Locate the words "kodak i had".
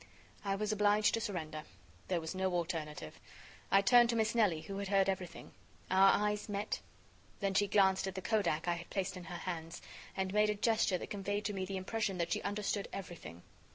8.23-8.89